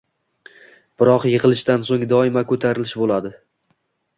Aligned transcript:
Biroq 1.01 1.27
yiqilishdan 1.31 1.85
so‘ng 1.91 2.07
doimo 2.15 2.43
ko‘tarilish 2.53 2.95
bo‘ladi. 3.03 3.37